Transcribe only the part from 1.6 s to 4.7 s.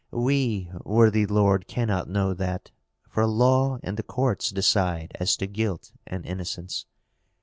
cannot know that, for law and the courts